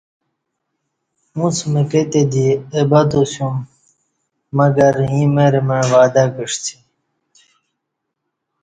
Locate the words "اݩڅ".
1.37-1.57